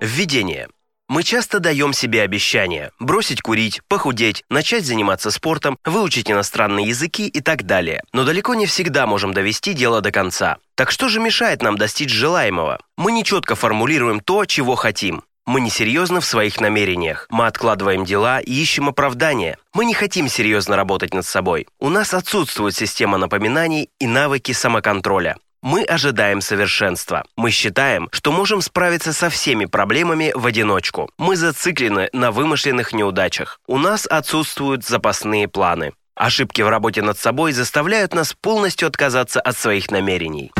[0.00, 0.68] Введение.
[1.10, 7.40] Мы часто даем себе обещания– бросить курить, похудеть, начать заниматься спортом, выучить иностранные языки и
[7.42, 8.02] так далее.
[8.14, 10.56] Но далеко не всегда можем довести дело до конца.
[10.74, 12.80] Так что же мешает нам достичь желаемого?
[12.96, 15.22] Мы нечетко формулируем то, чего хотим.
[15.44, 17.26] Мы несерьезны в своих намерениях.
[17.28, 19.58] Мы откладываем дела и ищем оправдания.
[19.74, 21.66] Мы не хотим серьезно работать над собой.
[21.78, 25.36] У нас отсутствует система напоминаний и навыки самоконтроля.
[25.62, 27.22] Мы ожидаем совершенства.
[27.36, 31.10] Мы считаем, что можем справиться со всеми проблемами в одиночку.
[31.18, 33.60] Мы зациклены на вымышленных неудачах.
[33.66, 35.92] У нас отсутствуют запасные планы.
[36.14, 40.50] Ошибки в работе над собой заставляют нас полностью отказаться от своих намерений.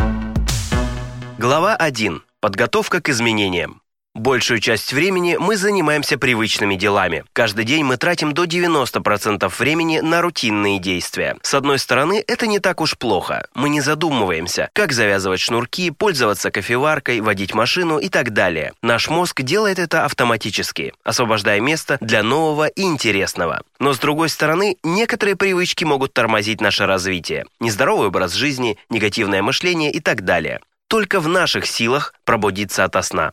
[1.38, 2.22] Глава 1.
[2.40, 3.79] Подготовка к изменениям.
[4.14, 7.22] Большую часть времени мы занимаемся привычными делами.
[7.32, 11.36] Каждый день мы тратим до 90% времени на рутинные действия.
[11.42, 13.46] С одной стороны, это не так уж плохо.
[13.54, 18.72] Мы не задумываемся, как завязывать шнурки, пользоваться кофеваркой, водить машину и так далее.
[18.82, 23.62] Наш мозг делает это автоматически, освобождая место для нового и интересного.
[23.78, 27.46] Но с другой стороны, некоторые привычки могут тормозить наше развитие.
[27.60, 30.60] Нездоровый образ жизни, негативное мышление и так далее.
[30.88, 33.32] Только в наших силах пробудиться ото сна.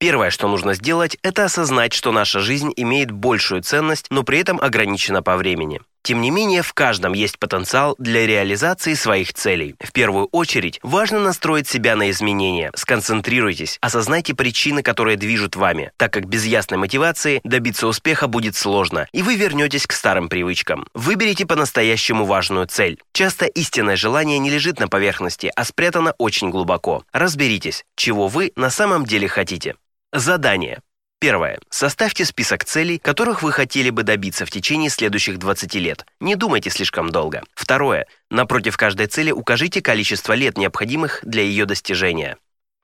[0.00, 4.60] Первое, что нужно сделать, это осознать, что наша жизнь имеет большую ценность, но при этом
[4.60, 5.80] ограничена по времени.
[6.02, 9.74] Тем не менее, в каждом есть потенциал для реализации своих целей.
[9.80, 12.70] В первую очередь, важно настроить себя на изменения.
[12.76, 19.08] Сконцентрируйтесь, осознайте причины, которые движут вами, так как без ясной мотивации добиться успеха будет сложно,
[19.12, 20.86] и вы вернетесь к старым привычкам.
[20.94, 23.00] Выберите по-настоящему важную цель.
[23.12, 27.02] Часто истинное желание не лежит на поверхности, а спрятано очень глубоко.
[27.12, 29.74] Разберитесь, чего вы на самом деле хотите.
[30.12, 30.80] Задание.
[31.20, 31.58] Первое.
[31.68, 36.06] Составьте список целей, которых вы хотели бы добиться в течение следующих 20 лет.
[36.20, 37.42] Не думайте слишком долго.
[37.54, 38.06] Второе.
[38.30, 42.38] Напротив каждой цели укажите количество лет, необходимых для ее достижения.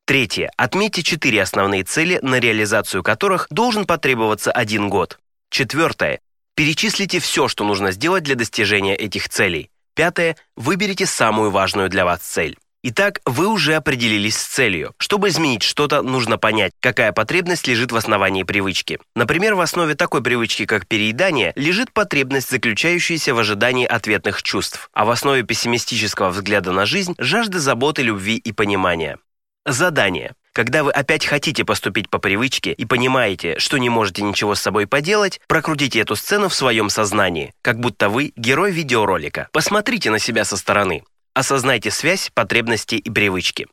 [0.04, 0.50] Третье.
[0.58, 5.18] Отметьте четыре основные цели, на реализацию которых должен потребоваться один год.
[5.48, 6.20] Четвертое.
[6.56, 9.70] Перечислите все, что нужно сделать для достижения этих целей.
[9.94, 10.36] Пятое.
[10.56, 12.58] Выберите самую важную для вас цель.
[12.86, 14.92] Итак, вы уже определились с целью.
[14.98, 18.98] Чтобы изменить что-то, нужно понять, какая потребность лежит в основании привычки.
[19.14, 25.06] Например, в основе такой привычки, как переедание, лежит потребность, заключающаяся в ожидании ответных чувств, а
[25.06, 29.16] в основе пессимистического взгляда на жизнь– жажда заботы, любви и понимания.
[29.64, 30.34] Задание.
[30.52, 34.86] Когда вы опять хотите поступить по привычке и понимаете, что не можете ничего с собой
[34.86, 39.48] поделать, прокрутите эту сцену в своем сознании, как будто вы герой видеоролика.
[39.52, 41.02] Посмотрите на себя со стороны.
[41.34, 43.66] Осознайте связь, потребности и привычки.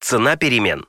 [0.00, 0.86] Цена перемен.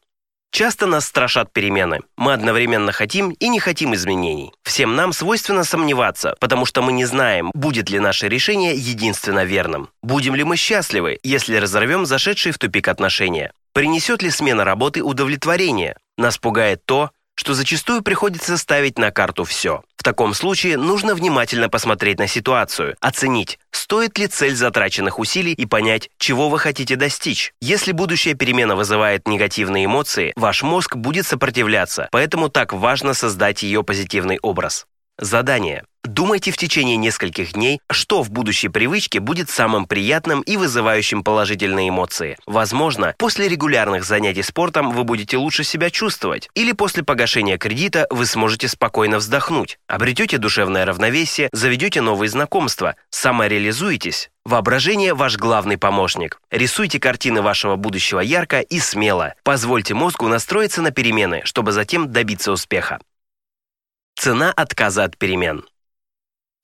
[0.51, 1.99] Часто нас страшат перемены.
[2.15, 4.53] Мы одновременно хотим и не хотим изменений.
[4.63, 9.89] Всем нам свойственно сомневаться, потому что мы не знаем, будет ли наше решение единственно верным.
[10.01, 13.51] Будем ли мы счастливы, если разорвем зашедшие в тупик отношения?
[13.73, 15.97] Принесет ли смена работы удовлетворение?
[16.17, 19.83] Нас пугает то, что зачастую приходится ставить на карту все.
[19.97, 25.65] В таком случае нужно внимательно посмотреть на ситуацию, оценить, стоит ли цель затраченных усилий и
[25.65, 27.53] понять, чего вы хотите достичь.
[27.61, 33.83] Если будущая перемена вызывает негативные эмоции, ваш мозг будет сопротивляться, поэтому так важно создать ее
[33.83, 34.85] позитивный образ.
[35.17, 35.85] Задание.
[36.07, 41.89] Думайте в течение нескольких дней, что в будущей привычке будет самым приятным и вызывающим положительные
[41.89, 42.37] эмоции.
[42.45, 48.25] Возможно, после регулярных занятий спортом вы будете лучше себя чувствовать, или после погашения кредита вы
[48.25, 54.29] сможете спокойно вздохнуть, обретете душевное равновесие, заведете новые знакомства, самореализуетесь.
[54.45, 56.39] Воображение– ваш главный помощник.
[56.51, 59.33] Рисуйте картины вашего будущего ярко и смело.
[59.43, 62.99] Позвольте мозгу настроиться на перемены, чтобы затем добиться успеха.
[64.15, 65.65] Цена отказа от перемен.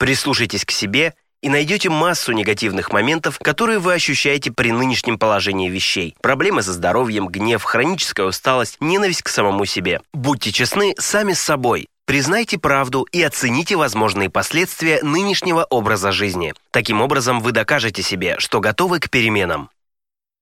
[0.02, 1.14] Прислушайтесь к себе
[1.44, 6.16] и найдете массу негативных моментов, которые вы ощущаете при нынешнем положении вещей.
[6.24, 10.02] Проблемы со здоровьем, гнев, хроническая усталость, ненависть к самому себе.
[10.12, 11.88] Будьте честны сами с собой.
[12.08, 16.56] Признайте правду и оцените возможные последствия нынешнего образа жизни.
[16.72, 19.70] Таким образом, вы докажете себе, что готовы к переменам.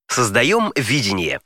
[0.08, 1.42] Создаем видение.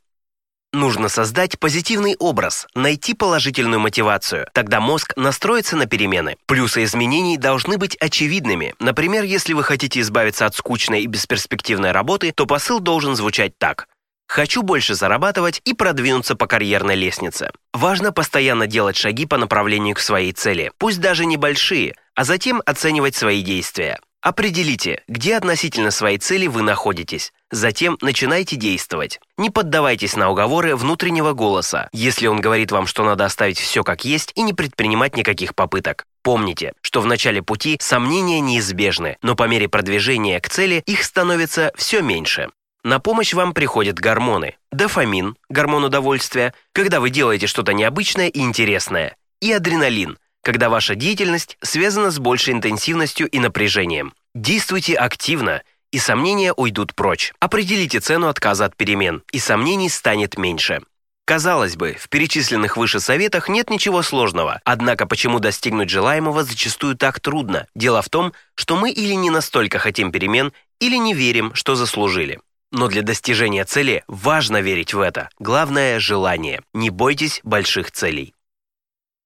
[0.74, 4.48] Нужно создать позитивный образ, найти положительную мотивацию.
[4.54, 6.36] Тогда мозг настроится на перемены.
[6.48, 8.74] Плюсы изменений должны быть очевидными.
[8.80, 13.88] Например, если вы хотите избавиться от скучной и бесперспективной работы, то посыл должен звучать так.
[14.28, 17.52] Хочу больше зарабатывать и продвинуться по карьерной лестнице.
[17.72, 23.16] Важно постоянно делать шаги по направлению к своей цели, пусть даже небольшие, а затем оценивать
[23.16, 24.00] свои действия.
[24.24, 27.34] Определите, где относительно своей цели вы находитесь.
[27.52, 29.20] Затем начинайте действовать.
[29.38, 34.06] Не поддавайтесь на уговоры внутреннего голоса, если он говорит вам, что надо оставить все как
[34.06, 36.06] есть и не предпринимать никаких попыток.
[36.22, 41.74] Помните, что в начале пути сомнения неизбежны, но по мере продвижения к цели их становится
[41.76, 42.48] все меньше.
[42.86, 44.56] На помощь вам приходят гормоны.
[44.72, 49.18] Дофамин, гормон удовольствия, когда вы делаете что-то необычное и интересное.
[49.42, 54.13] И адреналин, когда ваша деятельность связана с большей интенсивностью и напряжением.
[54.36, 57.34] Действуйте активно, и сомнения уйдут прочь.
[57.40, 60.81] Определите цену отказа от перемен, и сомнений станет меньше.
[61.25, 67.22] Казалось бы, в перечисленных выше советах нет ничего сложного, однако почему достигнуть желаемого зачастую так
[67.22, 67.68] трудно?
[67.75, 70.51] Дело в том, что мы или не настолько хотим перемен,
[70.81, 72.42] или не верим, что заслужили.
[72.72, 75.30] Но для достижения цели важно верить в это.
[75.40, 76.62] Главное– желание.
[76.74, 78.34] Не бойтесь больших целей.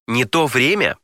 [0.08, 0.98] Не то время?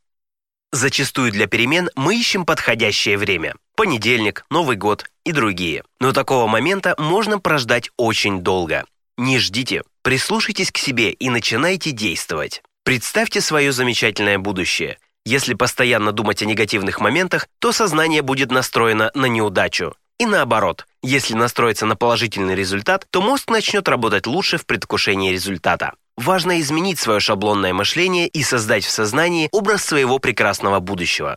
[0.72, 3.54] Зачастую для перемен мы ищем подходящее время.
[3.76, 5.84] Понедельник, Новый год и другие.
[6.00, 8.86] Но такого момента можно прождать очень долго.
[9.18, 12.62] Не ждите, прислушайтесь к себе и начинайте действовать.
[12.84, 14.96] Представьте свое замечательное будущее.
[15.26, 19.94] Если постоянно думать о негативных моментах, то сознание будет настроено на неудачу.
[20.18, 25.92] И наоборот, если настроиться на положительный результат, то мозг начнет работать лучше в предвкушении результата.
[26.22, 31.36] Важно изменить свое шаблонное мышление и создать в сознании образ своего прекрасного будущего.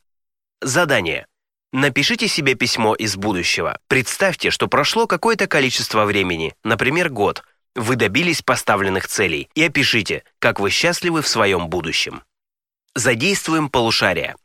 [0.62, 1.26] Задание.
[1.74, 3.80] Напишите себе письмо из будущего.
[3.88, 7.44] Представьте, что прошло какое-то количество времени, например, год–
[7.76, 12.24] вы добились поставленных целей и опишите, как вы счастливы в своем будущем.
[12.94, 14.38] Задействуем полушария.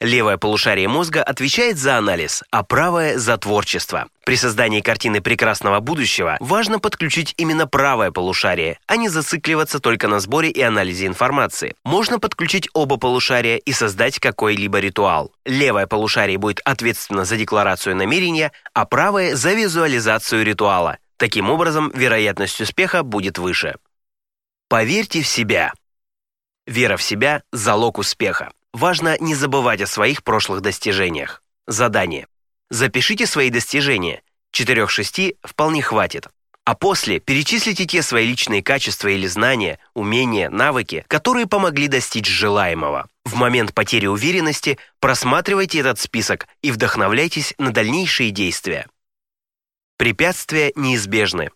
[0.00, 4.08] Левое полушарие мозга отвечает за анализ, а правое– за творчество.
[4.24, 10.20] При создании картины прекрасного будущего важно подключить именно правое полушарие, а не зацикливаться только на
[10.20, 11.74] сборе и анализе информации.
[11.84, 15.32] Можно подключить оба полушария и создать какой-либо ритуал.
[15.44, 20.98] Левое полушарие будет ответственно за декларацию намерения, а правое– за визуализацию ритуала.
[21.16, 23.76] Таким образом, вероятность успеха будет выше.
[24.68, 25.72] Поверьте в себя.
[26.66, 28.50] Вера в себя– залог успеха.
[28.74, 31.44] Важно не забывать о своих прошлых достижениях.
[31.68, 32.26] Задание.
[32.70, 34.20] Запишите свои достижения.
[34.52, 36.26] 4-6 вполне хватит.
[36.64, 43.08] А после перечислите те свои личные качества или знания, умения, навыки, которые помогли достичь желаемого.
[43.24, 48.88] В момент потери уверенности просматривайте этот список и вдохновляйтесь на дальнейшие действия.
[49.98, 51.50] Препятствия неизбежны.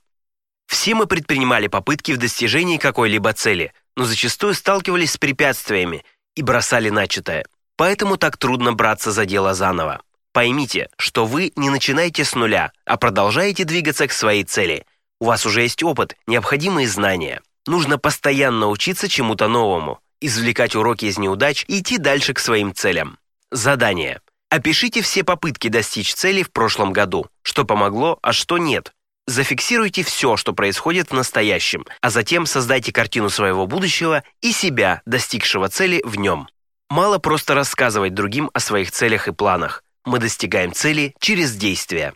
[0.68, 6.04] Все мы предпринимали попытки в достижении какой-либо цели, но зачастую сталкивались с препятствиями
[6.38, 7.44] и бросали начатое.
[7.76, 10.00] Поэтому так трудно браться за дело заново.
[10.32, 14.86] Поймите, что вы не начинаете с нуля, а продолжаете двигаться к своей цели.
[15.20, 17.42] У вас уже есть опыт, необходимые знания.
[17.66, 23.18] Нужно постоянно учиться чему-то новому, извлекать уроки из неудач и идти дальше к своим целям.
[23.50, 24.20] Задание.
[24.48, 28.92] Опишите все попытки достичь цели в прошлом году, что помогло, а что нет.
[29.28, 35.68] Зафиксируйте все, что происходит в настоящем, а затем создайте картину своего будущего и себя, достигшего
[35.68, 36.48] цели в нем.
[36.88, 39.84] Мало просто рассказывать другим о своих целях и планах.
[40.06, 42.14] Мы достигаем цели через действия.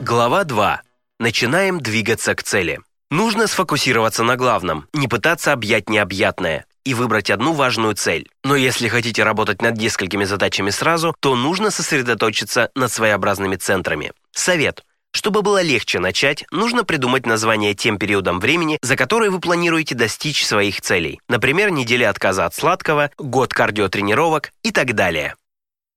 [0.00, 0.82] Глава 2.
[1.20, 2.80] Начинаем двигаться к цели.
[3.12, 8.28] Нужно сфокусироваться на главном, не пытаться объять необъятное и выбрать одну важную цель.
[8.42, 14.10] Но если хотите работать над несколькими задачами сразу, то нужно сосредоточиться над своеобразными центрами.
[14.32, 14.82] Совет.
[15.12, 20.44] Чтобы было легче начать, нужно придумать название тем периодам времени, за которые вы планируете достичь
[20.44, 21.20] своих целей.
[21.28, 25.34] Например, неделя отказа от сладкого, год кардиотренировок и так далее.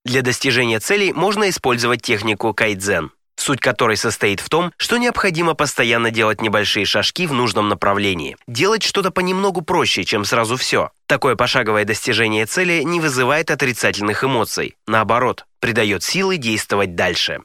[0.03, 6.11] Для достижения целей можно использовать технику кайдзен суть которой состоит в том, что необходимо постоянно
[6.11, 8.38] делать небольшие шажки в нужном направлении.
[8.47, 10.89] Делать что-то понемногу проще, чем сразу все.
[11.06, 14.75] Такое пошаговое достижение цели не вызывает отрицательных эмоций.
[14.87, 17.42] Наоборот, придает силы действовать дальше.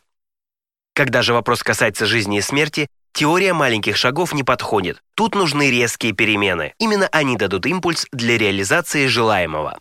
[1.00, 5.02] Когда же вопрос касается жизни и смерти, теория маленьких шагов не подходит.
[5.14, 6.75] Тут нужны резкие перемены.
[6.78, 9.78] Именно они дадут импульс для реализации желаемого.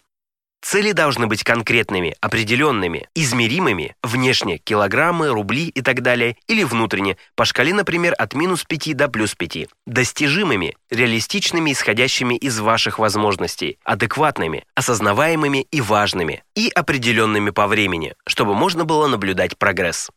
[0.62, 7.44] Цели должны быть конкретными, определенными, измеримыми, внешне килограммы, рубли и так далее, или внутренне, по
[7.44, 14.64] шкале, например, от минус 5 до плюс 5, достижимыми, реалистичными, исходящими из ваших возможностей, адекватными,
[14.74, 20.10] осознаваемыми и важными, и определенными по времени, чтобы можно было наблюдать прогресс.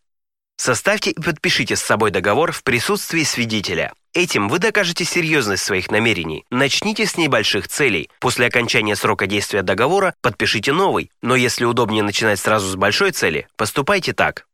[0.64, 3.92] Составьте и подпишите с собой договор в присутствии свидетеля.
[4.14, 6.44] Этим вы докажете серьезность своих намерений.
[6.50, 8.08] Начните с небольших целей.
[8.20, 11.10] После окончания срока действия договора подпишите новый.
[11.20, 14.46] Но если удобнее начинать сразу с большой цели, поступайте так.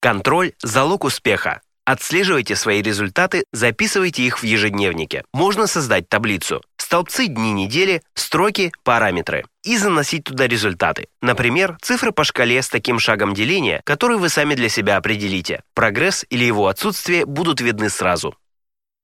[0.00, 1.60] Контроль– залог успеха.
[1.84, 5.24] Отслеживайте свои результаты, записывайте их в ежедневнике.
[5.32, 6.62] Можно создать таблицу.
[6.92, 9.46] Столбцы дни недели, строки, параметры.
[9.64, 11.08] И заносить туда результаты.
[11.22, 15.62] Например, цифры по шкале с таким шагом деления, который вы сами для себя определите.
[15.72, 18.36] Прогресс или его отсутствие будут видны сразу.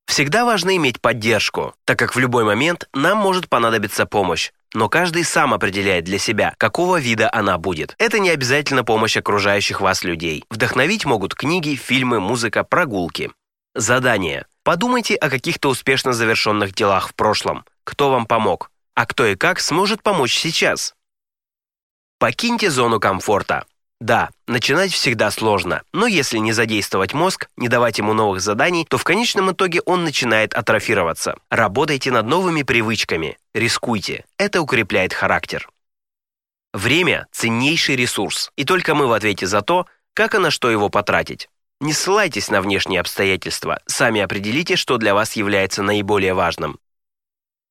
[0.07, 4.51] Всегда важно иметь поддержку, так как в любой момент нам может понадобиться помощь.
[4.75, 7.95] но каждый сам определяет для себя, какого вида она будет.
[7.99, 10.45] Это не обязательно помощь окружающих вас людей.
[10.51, 13.31] Вдохновить могут книги, фильмы, музыка, прогулки.
[13.75, 14.45] Задание.
[14.63, 17.65] Подумайте о каких-то успешно завершенных делах в прошлом.
[17.89, 18.71] Кто вам помог?
[18.95, 20.95] А кто и как сможет помочь сейчас?
[22.19, 23.65] Покиньте зону комфорта.
[23.99, 28.99] Да, начинать всегда сложно, но если не задействовать мозг, не давать ему новых заданий, то
[28.99, 31.39] в конечном итоге он начинает атрофироваться.
[31.49, 35.67] Работайте над новыми привычками, рискуйте, это укрепляет характер.
[36.75, 40.91] Время– ценнейший ресурс, и только мы в ответе за то, как и на что его
[40.91, 41.49] потратить.
[41.81, 46.79] Не ссылайтесь на внешние обстоятельства, сами определите, что для вас является наиболее важным.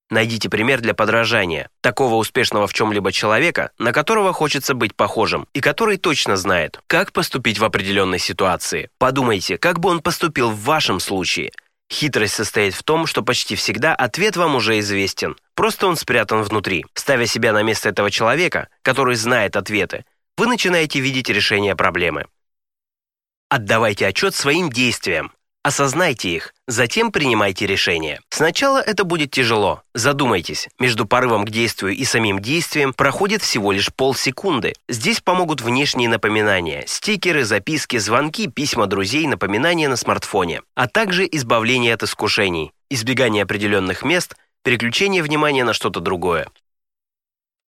[0.10, 5.60] Найдите пример для подражания, такого успешного в чем-либо человека, на которого хочется быть похожим, и
[5.60, 8.90] который точно знает, как поступить в определенной ситуации.
[9.00, 11.52] Подумайте, как бы он поступил в вашем случае.
[11.92, 16.86] Хитрость состоит в том, что почти всегда ответ вам уже известен, просто он спрятан внутри.
[16.94, 20.06] Ставя себя на место этого человека, который знает ответы,
[20.38, 22.28] вы начинаете видеть решение проблемы.
[23.50, 25.32] Отдавайте отчет своим действиям,
[25.68, 28.22] Осознайте их, затем принимайте решение.
[28.30, 29.82] Сначала это будет тяжело.
[29.94, 34.76] Задумайтесь, между порывом к действию и самим действием проходит всего лишь полсекунды.
[34.88, 41.96] Здесь помогут внешние напоминания, стикеры, записки, звонки, письма друзей, напоминания на смартфоне, а также избавление
[41.96, 46.48] от искушений, избегание определенных мест, переключение внимания на что-то другое.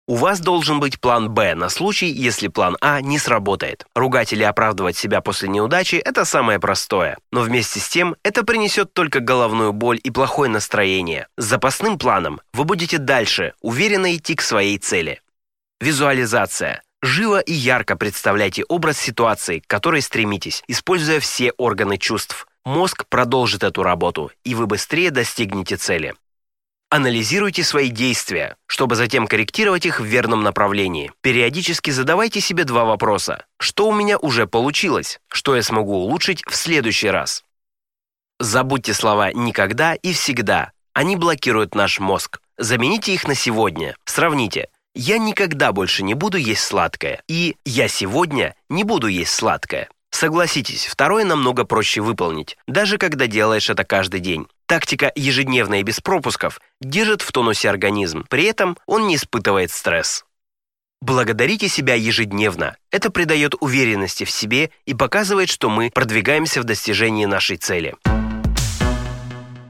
[0.09, 3.85] У вас должен быть план «Б» на случай, если план А не сработает.
[3.95, 7.19] Ругать или оправдывать себя после неудачи– это самое простое.
[7.31, 11.27] Но вместе с тем это принесет только головную боль и плохое настроение.
[11.37, 15.21] С запасным планом вы будете дальше уверенно идти к своей цели.
[15.79, 16.81] Визуализация.
[17.03, 22.47] Живо и ярко представляйте образ ситуации, к которой стремитесь, используя все органы чувств.
[22.65, 26.15] Мозг продолжит эту работу, и вы быстрее достигнете цели.
[26.91, 31.13] Анализируйте свои действия, чтобы затем корректировать их в верном направлении.
[31.21, 33.45] Периодически задавайте себе два вопроса.
[33.59, 35.21] Что у меня уже получилось?
[35.29, 37.45] Что я смогу улучшить в следующий раз?
[38.39, 40.73] Забудьте слова «никогда» и «всегда».
[40.95, 42.41] Они блокируют наш мозг.
[42.57, 43.95] Замените их на сегодня.
[44.07, 44.69] Сравните.
[44.95, 49.91] «Я никогда больше не буду есть сладкое» и «Я сегодня не буду есть сладкое».
[50.19, 54.49] Согласитесь, второе намного проще выполнить, даже когда делаешь это каждый день.
[54.67, 60.25] Тактика ежедневно и без пропусков держит в тонусе организм, при этом он не испытывает стресс.
[61.01, 62.77] Благодарите себя ежедневно.
[62.91, 67.95] Это придает уверенности в себе и показывает, что мы продвигаемся в достижении нашей цели.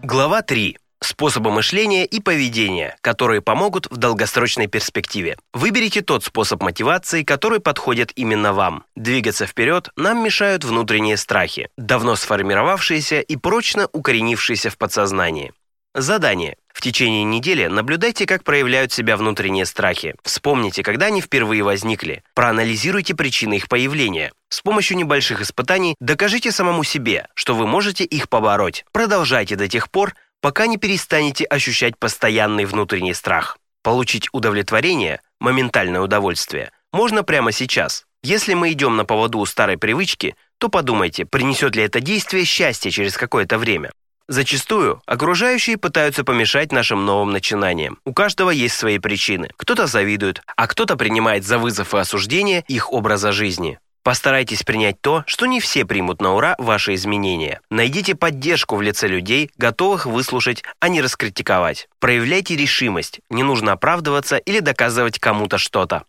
[0.02, 5.36] Глава 3 способы мышления и поведения, которые помогут в долгосрочной перспективе.
[5.52, 8.84] Выберите тот способ мотивации, который подходит именно вам.
[8.96, 15.52] Двигаться вперед нам мешают внутренние страхи, давно сформировавшиеся и прочно укоренившиеся в подсознании.
[15.94, 16.56] Задание.
[16.72, 20.14] В течение недели наблюдайте, как проявляют себя внутренние страхи.
[20.22, 22.22] Вспомните, когда они впервые возникли.
[22.34, 24.30] Проанализируйте причины их появления.
[24.48, 28.84] С помощью небольших испытаний докажите самому себе, что вы можете их побороть.
[28.92, 33.58] Продолжайте до тех пор, пока не перестанете ощущать постоянный внутренний страх.
[33.82, 38.04] Получить удовлетворение, моментальное удовольствие, можно прямо сейчас.
[38.22, 42.90] Если мы идем на поводу у старой привычки, то подумайте, принесет ли это действие счастье
[42.90, 43.92] через какое-то время.
[44.26, 47.98] Зачастую окружающие пытаются помешать нашим новым начинаниям.
[48.04, 49.50] У каждого есть свои причины.
[49.56, 53.78] Кто-то завидует, а кто-то принимает за вызов и осуждение их образа жизни.
[54.08, 57.60] Постарайтесь принять то, что не все примут на ура ваши изменения.
[57.68, 61.90] Найдите поддержку в лице людей, готовых выслушать, а не раскритиковать.
[61.98, 66.04] Проявляйте решимость, не нужно оправдываться или доказывать кому-то что-то.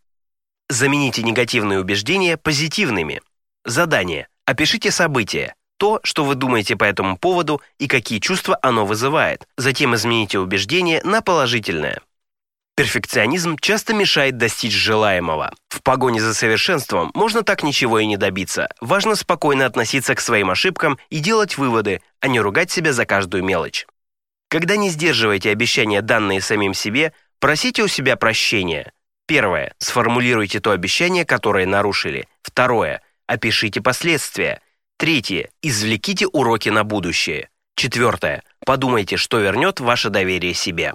[0.69, 3.21] Замените негативные убеждения позитивными.
[3.65, 4.29] Задание.
[4.45, 9.45] Опишите события, то, что вы думаете по этому поводу и какие чувства оно вызывает.
[9.57, 11.99] Затем измените убеждение на положительное.
[12.79, 15.53] Перфекционизм часто мешает достичь желаемого.
[15.67, 18.69] В погоне за совершенством можно так ничего и не добиться.
[18.79, 23.43] Важно спокойно относиться к своим ошибкам и делать выводы, а не ругать себя за каждую
[23.43, 23.85] мелочь.
[24.47, 28.93] Когда не сдерживаете обещания, данные самим себе, просите у себя прощения.
[29.27, 29.73] Первое.
[29.79, 32.29] Сформулируйте то обещание, которое нарушили.
[32.43, 33.01] Второе.
[33.27, 34.61] Опишите последствия.
[34.95, 35.49] Третье.
[35.61, 37.49] Извлеките уроки на будущее.
[37.75, 38.41] Четвертое.
[38.65, 40.93] Подумайте, что вернет ваше доверие себе.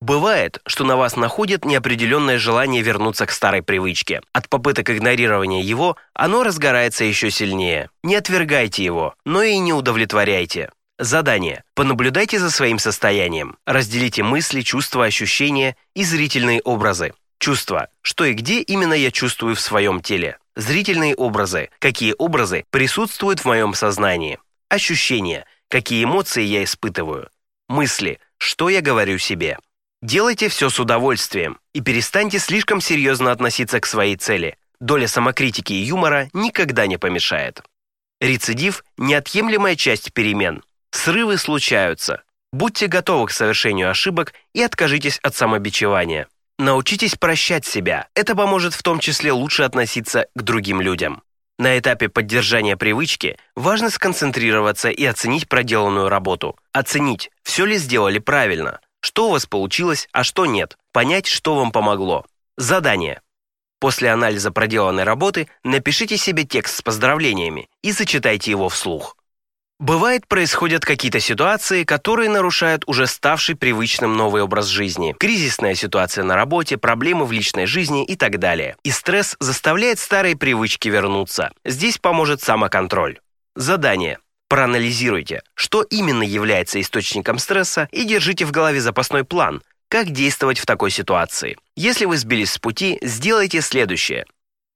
[0.00, 4.22] Бывает, что на вас находит неопределенное желание вернуться к старой привычке.
[4.32, 7.90] От попыток игнорирования его оно разгорается еще сильнее.
[8.02, 10.70] Не отвергайте его, но и не удовлетворяйте.
[10.98, 11.64] Задание.
[11.74, 13.56] Понаблюдайте за своим состоянием.
[13.66, 17.12] Разделите мысли, чувства, ощущения и зрительные образы.
[17.38, 17.88] Чувства.
[18.00, 20.38] Что и где именно я чувствую в своем теле.
[20.56, 21.70] Зрительные образы.
[21.78, 24.38] Какие образы присутствуют в моем сознании.
[24.70, 25.44] Ощущения.
[25.68, 27.28] Какие эмоции я испытываю.
[27.68, 28.18] Мысли.
[28.38, 29.58] Что я говорю себе.
[30.02, 34.56] Делайте все с удовольствием и перестаньте слишком серьезно относиться к своей цели.
[34.80, 37.62] Доля самокритики и юмора никогда не помешает.
[38.18, 40.62] Рецидив– неотъемлемая часть перемен.
[40.90, 42.22] Срывы случаются.
[42.50, 46.28] Будьте готовы к совершению ошибок и откажитесь от самобичевания.
[46.58, 48.08] Научитесь прощать себя.
[48.14, 51.22] Это поможет в том числе лучше относиться к другим людям.
[51.58, 56.56] На этапе поддержания привычки важно сконцентрироваться и оценить проделанную работу.
[56.72, 60.76] Оценить, все ли сделали правильно, что у вас получилось, а что нет.
[60.92, 62.24] Понять, что вам помогло.
[62.56, 63.20] Задание.
[63.80, 69.16] После анализа проделанной работы напишите себе текст с поздравлениями и зачитайте его вслух.
[69.80, 75.16] Бывает, происходят какие-то ситуации, которые нарушают уже ставший привычным новый образ жизни.
[75.18, 78.76] Кризисная ситуация на работе, проблемы в личной жизни и так далее.
[78.82, 81.50] И стресс заставляет старые привычки вернуться.
[81.64, 83.20] Здесь поможет самоконтроль.
[83.56, 84.18] Задание.
[84.50, 90.66] Проанализируйте, что именно является источником стресса и держите в голове запасной план, как действовать в
[90.66, 91.56] такой ситуации.
[91.76, 94.26] Если вы сбились с пути, сделайте следующее.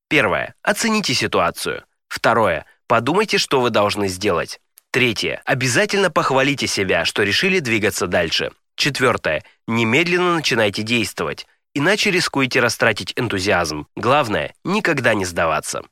[0.09, 0.55] Первое.
[0.63, 1.83] Оцените ситуацию.
[2.07, 2.67] Второе.
[2.87, 4.61] Подумайте, что вы должны сделать.
[4.93, 5.43] Третье.
[5.45, 8.53] Обязательно похвалите себя, что решили двигаться дальше.
[8.77, 9.43] Четвертое.
[9.67, 13.89] Немедленно начинайте действовать, иначе рискуете растратить энтузиазм.
[13.97, 15.83] Главное, никогда не сдаваться.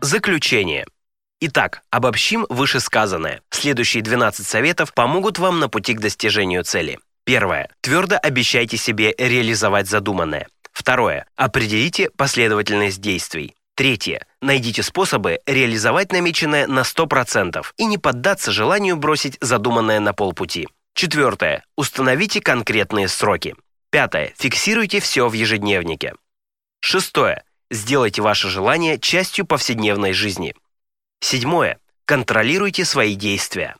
[0.00, 0.86] Заключение.
[1.40, 3.42] Итак, обобщим вышесказанное.
[3.50, 6.98] Следующие 12 советов помогут вам на пути к достижению цели.
[7.24, 7.68] Первое.
[7.82, 10.46] Твердо обещайте себе реализовать задуманное.
[10.72, 11.26] Второе.
[11.36, 13.54] Определите последовательность действий.
[13.74, 14.24] Третье.
[14.40, 20.68] Найдите способы реализовать намеченное на 100% и не поддаться желанию бросить задуманное на полпути.
[20.94, 21.62] Четвертое.
[21.76, 23.54] Установите конкретные сроки.
[23.90, 24.32] Пятое.
[24.38, 26.14] Фиксируйте все в ежедневнике.
[26.80, 27.42] Шестое.
[27.70, 30.54] Сделайте ваше желание частью повседневной жизни.
[31.20, 31.78] Седьмое.
[32.04, 33.76] Контролируйте свои действия.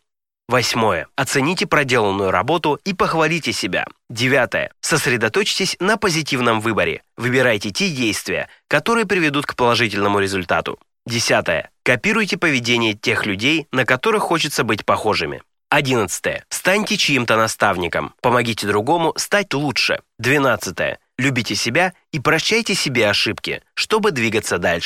[0.48, 1.08] Восьмое.
[1.16, 3.86] Оцените проделанную работу и похвалите себя.
[4.08, 4.72] Девятое.
[4.80, 7.02] Сосредоточьтесь на позитивном выборе.
[7.16, 10.78] Выбирайте те действия, которые приведут к положительному результату.
[11.04, 11.70] Десятое.
[11.82, 15.42] Копируйте поведение тех людей, на которых хочется быть похожими.
[15.68, 16.44] Одиннадцатое.
[16.48, 18.14] Станьте чьим-то наставником.
[18.20, 20.00] Помогите другому стать лучше.
[20.18, 21.00] Двенадцатое.
[21.18, 24.84] Любите себя и прощайте себе ошибки, чтобы двигаться дальше.